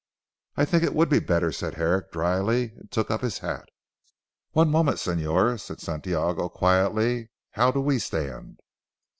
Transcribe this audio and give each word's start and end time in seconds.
"I 0.57 0.65
think 0.65 0.81
it 0.81 0.95
would 0.95 1.09
be 1.09 1.19
better," 1.19 1.51
said 1.51 1.75
Herrick 1.75 2.11
dryly 2.11 2.73
and 2.75 2.89
took 2.89 3.11
up 3.11 3.21
his 3.21 3.37
hat. 3.37 3.69
"One 4.49 4.71
moment, 4.71 4.97
Señor," 4.97 5.59
said 5.59 5.79
Santiago 5.79 6.49
quietly, 6.49 7.29
"how 7.51 7.69
do 7.69 7.81
we 7.81 7.99
stand?" 7.99 8.61